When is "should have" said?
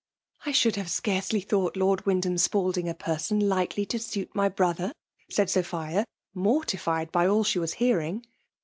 0.51-0.89